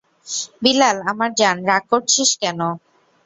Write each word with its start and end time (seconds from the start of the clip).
বিলাল, 0.63 0.97
আমার 1.11 1.29
জান, 1.39 1.57
রাগ 1.69 1.83
করছিস 1.91 2.29
কেনো? 2.41 2.69